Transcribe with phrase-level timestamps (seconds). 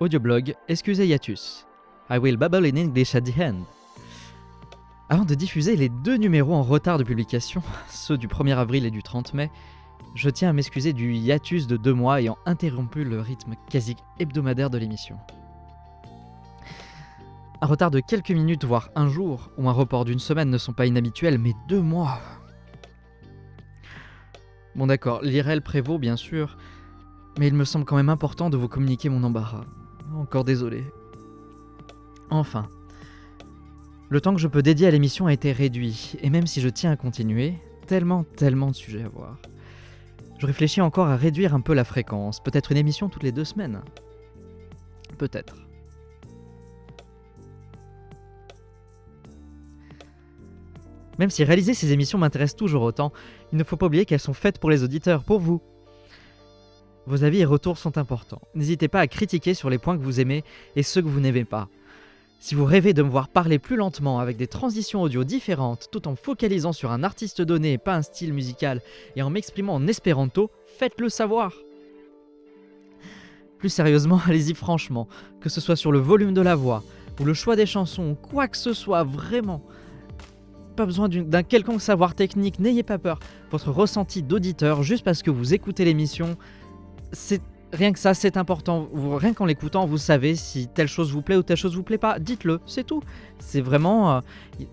[0.00, 1.66] Audioblog Excusez Hiatus.
[2.08, 3.64] I will babble in English at the end.
[5.10, 8.90] Avant de diffuser les deux numéros en retard de publication, ceux du 1er avril et
[8.90, 9.50] du 30 mai,
[10.14, 14.70] je tiens à m'excuser du hiatus de deux mois ayant interrompu le rythme quasi hebdomadaire
[14.70, 15.18] de l'émission.
[17.60, 20.72] Un retard de quelques minutes, voire un jour, ou un report d'une semaine ne sont
[20.72, 22.20] pas inhabituels, mais deux mois.
[24.74, 26.56] Bon d'accord, l'IRL prévaut bien sûr,
[27.38, 29.66] mais il me semble quand même important de vous communiquer mon embarras.
[30.20, 30.84] Encore désolé.
[32.28, 32.68] Enfin.
[34.10, 36.68] Le temps que je peux dédier à l'émission a été réduit, et même si je
[36.68, 37.54] tiens à continuer,
[37.86, 39.38] tellement, tellement de sujets à voir.
[40.38, 43.44] Je réfléchis encore à réduire un peu la fréquence, peut-être une émission toutes les deux
[43.44, 43.80] semaines.
[45.16, 45.56] Peut-être.
[51.18, 53.10] Même si réaliser ces émissions m'intéresse toujours autant,
[53.52, 55.62] il ne faut pas oublier qu'elles sont faites pour les auditeurs, pour vous.
[57.06, 58.42] Vos avis et retours sont importants.
[58.54, 60.44] N'hésitez pas à critiquer sur les points que vous aimez
[60.76, 61.68] et ceux que vous n'aimez pas.
[62.40, 66.08] Si vous rêvez de me voir parler plus lentement avec des transitions audio différentes tout
[66.08, 68.80] en focalisant sur un artiste donné et pas un style musical
[69.14, 71.52] et en m'exprimant en espéranto, faites-le savoir.
[73.58, 75.06] Plus sérieusement, allez-y franchement,
[75.40, 76.82] que ce soit sur le volume de la voix
[77.20, 79.62] ou le choix des chansons quoi que ce soit vraiment.
[80.76, 83.18] Pas besoin d'un quelconque savoir technique, n'ayez pas peur.
[83.50, 86.38] Votre ressenti d'auditeur, juste parce que vous écoutez l'émission,
[87.12, 87.40] c'est
[87.72, 88.88] rien que ça, c'est important.
[88.94, 91.98] rien qu'en l'écoutant, vous savez si telle chose vous plaît ou telle chose vous plaît
[91.98, 92.18] pas.
[92.18, 93.02] Dites-le, c'est tout.
[93.38, 94.22] C'est vraiment.
[94.58, 94.66] Il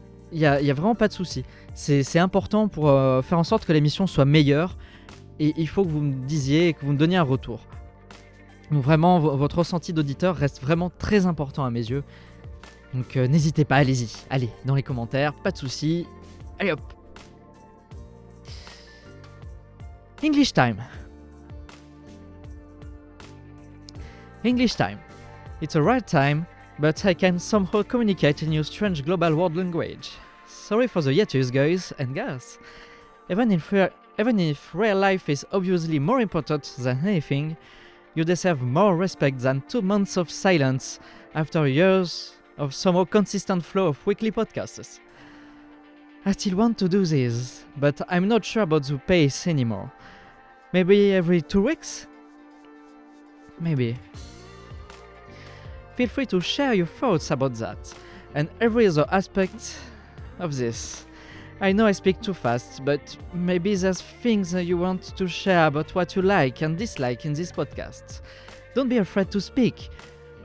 [0.45, 1.43] euh, n'y a, vraiment pas de souci.
[1.73, 4.75] C'est important pour euh, faire en sorte que l'émission soit meilleure.
[5.39, 7.59] Et il faut que vous me disiez et que vous me donniez un retour.
[8.71, 12.03] Donc vraiment, votre ressenti d'auditeur reste vraiment très important à mes yeux.
[12.93, 14.09] Donc euh, n'hésitez pas, allez-y.
[14.29, 16.07] Allez, dans les commentaires, pas de souci.
[16.59, 16.81] Allez hop.
[20.23, 20.77] English time.
[24.43, 24.99] English time.
[25.61, 26.45] It's a right time,
[26.79, 30.11] but I can somehow communicate in your strange global world language.
[30.45, 32.59] Sorry for the hiatus, guys and girls.
[33.29, 33.73] Even if,
[34.19, 37.57] even if real life is obviously more important than anything,
[38.13, 40.99] you deserve more respect than two months of silence
[41.33, 44.99] after years of somehow consistent flow of weekly podcasts.
[46.25, 49.91] I still want to do this, but I'm not sure about the pace anymore.
[50.73, 52.07] Maybe every two weeks?
[53.59, 53.97] Maybe.
[55.97, 57.91] Feel free to share your thoughts about that
[58.35, 59.79] and every other aspect
[60.37, 61.07] of this.
[61.59, 65.95] I know I speak too fast, but maybe there's things you want to share about
[65.95, 68.21] what you like and dislike in this podcast.
[68.75, 69.89] Don't be afraid to speak.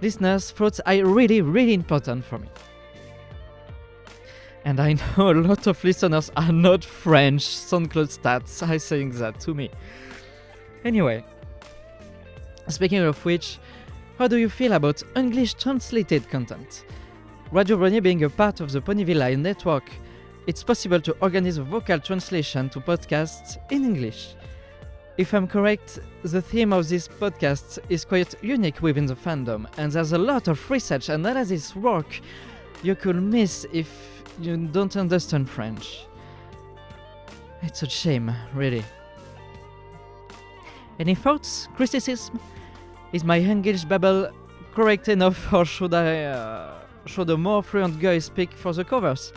[0.01, 2.49] Listeners' thoughts are really, really important for me.
[4.65, 9.39] And I know a lot of listeners are not French SoundCloud stats are saying that
[9.41, 9.69] to me.
[10.83, 11.23] Anyway,
[12.69, 13.59] Speaking of which,
[14.19, 16.85] how do you feel about English translated content?
[17.51, 19.91] Radio Brony being a part of the Ponyville Line network,
[20.47, 24.35] it's possible to organize a vocal translation to podcasts in English.
[25.19, 29.93] If I'm correct, the theme of this podcast is quite unique within the fandom, and
[29.93, 32.21] there's a lot of research and analysis work
[32.83, 36.07] you could miss if you don't understand French.
[37.63, 38.85] It's a shame, really.
[40.99, 42.41] Any thoughts, criticism?
[43.13, 44.31] Is my English babble
[44.75, 46.75] correct enough, or should I uh,
[47.05, 49.33] should a more fluent guy speak for the covers?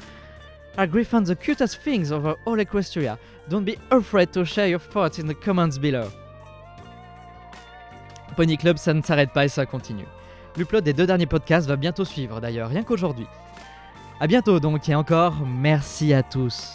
[0.78, 3.18] Are Griffin the cutest things over all Equestria?
[3.50, 6.10] Don't be afraid to share your thoughts in the comments below.
[8.36, 10.08] Pony Club, ça ne s'arrête pas et ça continue.
[10.58, 13.28] L'upload des deux derniers podcasts va bientôt suivre d'ailleurs, rien qu'aujourd'hui.
[14.20, 16.74] A bientôt donc et encore merci à tous.